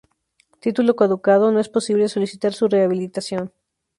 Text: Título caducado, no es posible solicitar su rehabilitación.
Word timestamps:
Título 0.61 0.95
caducado, 0.95 1.51
no 1.51 1.59
es 1.59 1.69
posible 1.69 2.09
solicitar 2.09 2.53
su 2.53 2.67
rehabilitación. 2.67 3.51